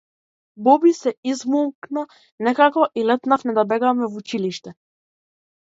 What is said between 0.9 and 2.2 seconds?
се измолкна